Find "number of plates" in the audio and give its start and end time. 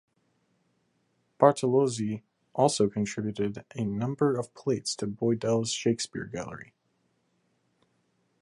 3.85-4.95